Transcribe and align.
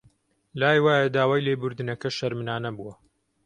لای 0.59 0.77
وایە 0.85 1.07
داوای 1.15 1.45
لێبوردنەکە 1.47 2.09
شەرمنانە 2.17 2.71
بووە 2.77 2.93